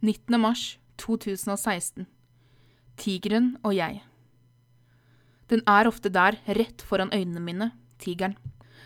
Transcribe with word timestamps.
19. 0.00 0.36
mars 0.38 0.76
2016. 1.02 2.04
Tigeren 3.02 3.48
og 3.66 3.72
jeg. 3.74 3.96
Den 5.50 5.64
er 5.66 5.88
ofte 5.90 6.12
der, 6.14 6.38
rett 6.46 6.84
foran 6.86 7.10
øynene 7.10 7.42
mine, 7.42 7.68
tigeren. 7.98 8.36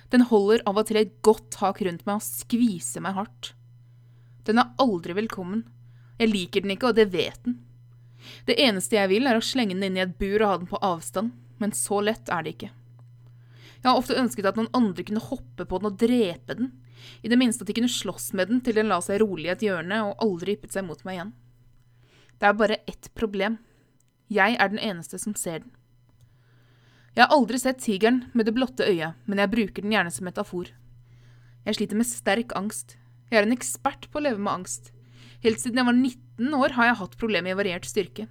Den 0.09 0.25
holder 0.31 0.65
av 0.65 0.81
og 0.81 0.89
til 0.89 1.03
et 1.03 1.13
godt 1.21 1.51
tak 1.53 1.83
rundt 1.85 2.07
meg 2.09 2.17
og 2.17 2.25
skviser 2.25 3.05
meg 3.05 3.19
hardt. 3.19 3.53
Den 4.49 4.63
er 4.63 4.73
aldri 4.81 5.19
velkommen. 5.21 5.67
Jeg 6.17 6.33
liker 6.33 6.65
den 6.65 6.73
ikke, 6.79 6.95
og 6.95 6.97
det 6.97 7.11
vet 7.13 7.45
den. 7.45 7.61
Det 8.49 8.57
eneste 8.57 8.97
jeg 8.97 9.13
vil, 9.13 9.29
er 9.29 9.37
å 9.37 9.45
slenge 9.45 9.77
den 9.77 9.91
inn 9.91 10.01
i 10.01 10.07
et 10.07 10.17
bur 10.17 10.39
og 10.39 10.49
ha 10.49 10.59
den 10.63 10.71
på 10.71 10.81
avstand, 10.81 11.37
men 11.61 11.77
så 11.77 12.01
lett 12.01 12.33
er 12.33 12.47
det 12.47 12.57
ikke. 12.57 12.73
Jeg 13.83 13.91
har 13.91 13.99
ofte 13.99 14.17
ønsket 14.19 14.47
at 14.47 14.59
noen 14.59 14.71
andre 14.79 15.03
kunne 15.07 15.25
hoppe 15.27 15.67
på 15.67 15.79
den 15.81 15.91
og 15.91 15.99
drepe 15.99 16.55
den, 16.55 16.71
i 17.27 17.31
det 17.31 17.39
minste 17.39 17.65
at 17.65 17.71
de 17.71 17.75
kunne 17.75 17.91
slåss 17.91 18.31
med 18.39 18.53
den 18.53 18.61
til 18.63 18.77
den 18.79 18.91
la 18.93 19.01
seg 19.03 19.19
rolig 19.25 19.49
i 19.49 19.55
et 19.57 19.65
hjørne 19.67 19.99
og 20.07 20.23
aldri 20.23 20.55
yppet 20.55 20.77
seg 20.77 20.87
mot 20.87 21.01
meg 21.03 21.19
igjen. 21.19 21.33
Det 22.39 22.47
er 22.47 22.59
bare 22.59 22.79
ett 22.91 23.09
problem. 23.19 23.59
Jeg 24.31 24.55
er 24.55 24.71
den 24.71 24.83
eneste 24.83 25.19
som 25.19 25.35
ser 25.39 25.65
den. 25.65 25.73
Jeg 27.13 27.27
har 27.27 27.35
aldri 27.35 27.59
sett 27.61 27.83
tigeren 27.83 28.23
med 28.33 28.47
det 28.49 28.55
blotte 28.57 28.87
øyet, 28.87 29.19
men 29.27 29.43
jeg 29.43 29.53
bruker 29.53 29.85
den 29.85 29.93
gjerne 29.93 30.15
som 30.15 30.25
metafor. 30.31 30.71
Jeg 31.67 31.77
sliter 31.77 31.99
med 31.99 32.09
sterk 32.09 32.55
angst. 32.57 32.97
Jeg 33.31 33.43
er 33.43 33.49
en 33.49 33.55
ekspert 33.55 34.09
på 34.09 34.21
å 34.21 34.25
leve 34.25 34.41
med 34.41 34.53
angst. 34.55 34.93
Helt 35.43 35.61
siden 35.61 35.83
jeg 35.83 35.91
var 35.91 35.99
19 35.99 36.57
år 36.57 36.75
har 36.79 36.89
jeg 36.89 37.01
hatt 37.03 37.19
problemer 37.21 37.53
i 37.53 37.59
variert 37.59 37.87
styrke. 37.89 38.29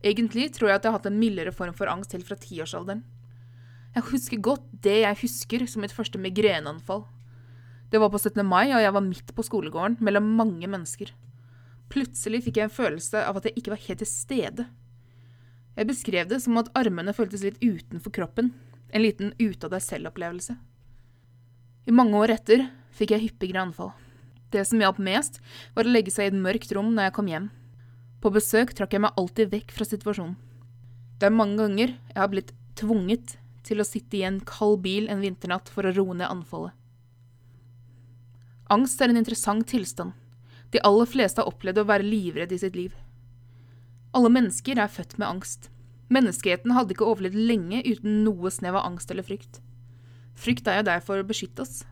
Egentlig 0.00 0.48
tror 0.56 0.70
jeg 0.70 0.80
at 0.80 0.86
jeg 0.86 0.94
har 0.94 0.98
hatt 1.00 1.10
en 1.10 1.20
mildere 1.20 1.52
form 1.52 1.74
for 1.76 1.90
angst 1.92 2.14
helt 2.16 2.28
fra 2.28 2.38
tiårsalderen. 2.40 3.02
Jeg 3.90 4.06
husker 4.12 4.42
godt 4.42 4.66
det 4.84 5.00
jeg 5.02 5.18
husker 5.24 5.64
som 5.66 5.82
mitt 5.82 5.94
første 5.94 6.18
migreneanfall. 6.22 7.02
Det 7.90 7.98
var 7.98 8.12
på 8.12 8.20
17. 8.20 8.44
mai, 8.46 8.70
og 8.70 8.78
jeg 8.84 8.94
var 8.94 9.02
midt 9.02 9.32
på 9.34 9.42
skolegården, 9.42 9.96
mellom 9.98 10.28
mange 10.38 10.68
mennesker. 10.70 11.10
Plutselig 11.90 12.44
fikk 12.44 12.60
jeg 12.60 12.68
en 12.68 12.76
følelse 12.76 13.24
av 13.26 13.40
at 13.40 13.48
jeg 13.48 13.58
ikke 13.58 13.72
var 13.72 13.82
helt 13.82 14.02
til 14.04 14.10
stede. 14.10 14.66
Jeg 15.74 15.88
beskrev 15.88 16.28
det 16.30 16.38
som 16.44 16.58
at 16.60 16.70
armene 16.78 17.14
føltes 17.16 17.42
litt 17.42 17.58
utenfor 17.58 18.14
kroppen, 18.14 18.52
en 18.94 19.02
liten 19.02 19.34
ute-av-deg-selv-opplevelse. 19.40 20.54
I 21.90 21.96
mange 21.96 22.14
år 22.20 22.36
etter 22.36 22.68
fikk 22.94 23.16
jeg 23.16 23.24
hyppigere 23.26 23.64
anfall. 23.64 23.90
Det 24.54 24.62
som 24.66 24.78
hjalp 24.82 25.02
mest, 25.02 25.40
var 25.74 25.86
å 25.86 25.90
legge 25.90 26.14
seg 26.14 26.28
i 26.28 26.30
et 26.30 26.38
mørkt 26.38 26.70
rom 26.76 26.94
når 26.94 27.08
jeg 27.08 27.16
kom 27.18 27.30
hjem. 27.30 27.50
På 28.22 28.30
besøk 28.34 28.74
trakk 28.76 28.94
jeg 28.94 29.02
meg 29.02 29.18
alltid 29.18 29.50
vekk 29.50 29.74
fra 29.74 29.86
situasjonen. 29.88 30.38
Det 31.18 31.26
er 31.26 31.34
mange 31.34 31.58
ganger 31.58 31.94
jeg 31.96 32.18
har 32.18 32.30
blitt 32.30 32.54
tvunget 32.78 33.39
til 33.66 33.80
å 33.80 33.86
sitte 33.86 34.18
i 34.18 34.24
en 34.26 34.40
kald 34.46 34.80
bil 34.84 35.08
en 35.10 35.22
vinternatt 35.24 35.68
for 35.72 35.86
å 35.86 35.92
roe 35.96 36.16
ned 36.16 36.28
anfallet. 36.30 36.74
Angst 38.70 39.00
er 39.02 39.10
en 39.10 39.18
interessant 39.18 39.66
tilstand. 39.66 40.14
De 40.70 40.78
aller 40.86 41.08
fleste 41.10 41.42
har 41.42 41.50
opplevd 41.50 41.82
å 41.82 41.88
være 41.88 42.06
livredd 42.06 42.52
i 42.54 42.60
sitt 42.62 42.76
liv. 42.78 42.94
Alle 44.14 44.30
mennesker 44.30 44.78
er 44.78 44.90
født 44.90 45.16
med 45.18 45.28
angst. 45.28 45.68
Menneskeheten 46.10 46.74
hadde 46.74 46.94
ikke 46.94 47.06
overlevd 47.06 47.38
lenge 47.50 47.82
uten 47.86 48.22
noe 48.24 48.50
snev 48.50 48.78
av 48.78 48.86
angst 48.86 49.10
eller 49.10 49.26
frykt. 49.26 49.60
Frykt 50.38 50.70
er 50.70 50.80
jo 50.80 50.86
der 50.88 51.02
for 51.04 51.18
å 51.20 51.26
beskytte 51.26 51.66
oss. 51.66 51.82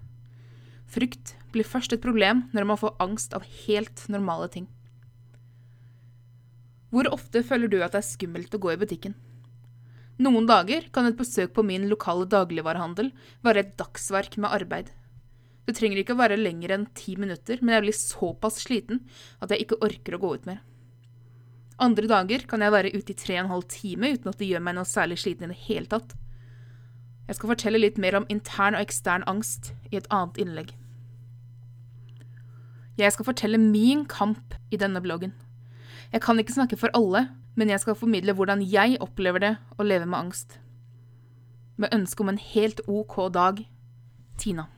Frykt 0.89 1.34
blir 1.52 1.66
først 1.69 1.92
et 1.92 2.02
problem 2.02 2.46
når 2.55 2.66
man 2.70 2.80
får 2.80 2.96
angst 3.02 3.34
av 3.36 3.46
helt 3.66 4.06
normale 4.08 4.48
ting. 4.55 4.66
Hvor 6.89 7.11
ofte 7.12 7.42
føler 7.44 7.69
du 7.69 7.83
at 7.83 7.92
det 7.92 8.00
er 8.00 8.08
skummelt 8.08 8.55
å 8.56 8.62
gå 8.62 8.72
i 8.72 8.80
butikken? 8.80 9.14
Noen 10.19 10.48
dager 10.50 10.88
kan 10.94 11.06
et 11.06 11.19
besøk 11.19 11.52
på 11.55 11.62
min 11.62 11.86
lokale 11.91 12.27
dagligvarehandel 12.27 13.12
være 13.47 13.62
et 13.62 13.77
dagsverk 13.78 14.34
med 14.42 14.50
arbeid. 14.50 14.88
Det 15.69 15.77
trenger 15.78 16.00
ikke 16.00 16.16
å 16.16 16.22
være 16.22 16.41
lenger 16.41 16.72
enn 16.74 16.88
ti 16.97 17.14
minutter, 17.20 17.61
men 17.61 17.77
jeg 17.77 17.84
blir 17.84 17.97
såpass 17.97 18.62
sliten 18.64 19.05
at 19.39 19.52
jeg 19.52 19.66
ikke 19.66 19.78
orker 19.84 20.16
å 20.16 20.22
gå 20.22 20.33
ut 20.34 20.48
mer. 20.48 20.62
Andre 21.78 22.08
dager 22.11 22.42
kan 22.50 22.64
jeg 22.64 22.74
være 22.74 22.91
ute 22.96 23.14
i 23.14 23.19
tre 23.19 23.36
og 23.36 23.44
en 23.44 23.52
halv 23.52 23.69
time 23.70 24.11
uten 24.16 24.33
at 24.33 24.41
det 24.41 24.48
gjør 24.48 24.64
meg 24.66 24.74
noe 24.78 24.89
særlig 24.89 25.20
sliten 25.22 25.46
i 25.46 25.52
det 25.52 25.61
hele 25.68 25.86
tatt. 25.92 26.17
Jeg 27.28 27.39
skal 27.39 27.52
fortelle 27.52 27.83
litt 27.83 28.01
mer 28.01 28.17
om 28.18 28.27
intern 28.33 28.74
og 28.74 28.83
ekstern 28.83 29.27
angst 29.30 29.70
i 29.92 30.01
et 30.01 30.08
annet 30.11 30.40
innlegg. 30.42 30.73
Jeg 32.98 33.14
skal 33.14 33.28
fortelle 33.28 33.61
min 33.62 34.07
kamp 34.11 34.57
i 34.74 34.80
denne 34.80 35.02
bloggen. 35.05 35.36
Jeg 36.11 36.24
kan 36.24 36.40
ikke 36.40 36.57
snakke 36.57 36.78
for 36.80 36.90
alle, 36.96 37.28
men 37.58 37.73
jeg 37.73 37.83
skal 37.83 37.98
formidle 37.98 38.36
hvordan 38.39 38.63
jeg 38.63 39.01
opplever 39.02 39.42
det 39.42 39.55
å 39.74 39.86
leve 39.86 40.07
med 40.07 40.19
angst. 40.20 40.61
Med 41.79 41.91
ønske 41.95 42.23
om 42.23 42.30
en 42.30 42.39
helt 42.39 42.85
OK 42.86 43.17
dag. 43.35 43.64
Tina. 44.39 44.69